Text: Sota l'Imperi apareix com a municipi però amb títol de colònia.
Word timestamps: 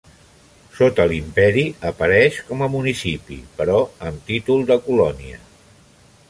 Sota 0.77 1.03
l'Imperi 1.11 1.65
apareix 1.89 2.39
com 2.47 2.63
a 2.67 2.71
municipi 2.77 3.39
però 3.61 3.77
amb 4.09 4.27
títol 4.31 4.65
de 4.73 4.79
colònia. 4.89 5.41